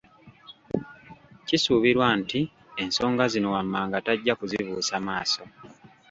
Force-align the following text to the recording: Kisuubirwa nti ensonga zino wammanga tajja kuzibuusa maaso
Kisuubirwa 1.47 2.07
nti 2.21 2.41
ensonga 2.81 3.23
zino 3.33 3.47
wammanga 3.55 3.97
tajja 4.05 4.33
kuzibuusa 4.39 4.95
maaso 5.07 5.43